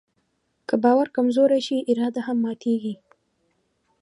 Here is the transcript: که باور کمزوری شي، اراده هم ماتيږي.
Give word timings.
که 0.67 0.75
باور 0.83 1.07
کمزوری 1.15 1.61
شي، 1.67 1.77
اراده 1.91 2.21
هم 2.27 2.37
ماتيږي. 2.45 2.95